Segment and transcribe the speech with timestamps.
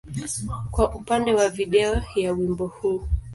[0.71, 3.03] kwa upande wa video ya wimbo huu.